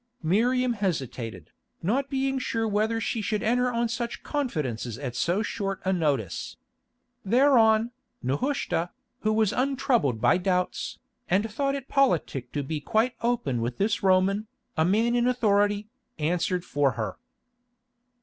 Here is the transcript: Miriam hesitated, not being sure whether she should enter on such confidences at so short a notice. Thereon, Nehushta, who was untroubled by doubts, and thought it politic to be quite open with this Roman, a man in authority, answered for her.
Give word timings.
Miriam 0.23 0.73
hesitated, 0.73 1.51
not 1.83 2.09
being 2.09 2.39
sure 2.39 2.67
whether 2.67 2.99
she 2.99 3.21
should 3.21 3.43
enter 3.43 3.71
on 3.71 3.87
such 3.87 4.23
confidences 4.23 4.97
at 4.97 5.15
so 5.15 5.43
short 5.43 5.79
a 5.85 5.93
notice. 5.93 6.57
Thereon, 7.23 7.91
Nehushta, 8.23 8.89
who 9.19 9.31
was 9.31 9.53
untroubled 9.53 10.19
by 10.19 10.39
doubts, 10.39 10.97
and 11.29 11.47
thought 11.51 11.75
it 11.75 11.87
politic 11.87 12.51
to 12.53 12.63
be 12.63 12.81
quite 12.81 13.13
open 13.21 13.61
with 13.61 13.77
this 13.77 14.01
Roman, 14.01 14.47
a 14.75 14.83
man 14.85 15.13
in 15.13 15.27
authority, 15.27 15.87
answered 16.17 16.65
for 16.65 16.93
her. 16.93 17.19